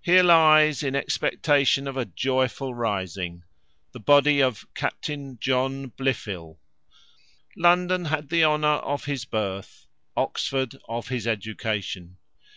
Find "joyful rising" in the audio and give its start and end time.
2.06-3.44